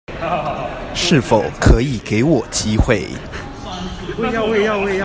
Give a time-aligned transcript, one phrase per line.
[0.95, 3.07] 是否可以給我機會